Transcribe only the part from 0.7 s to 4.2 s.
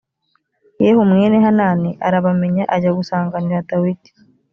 yehu mwene hanani arabamenya ajya gusanganira dawidi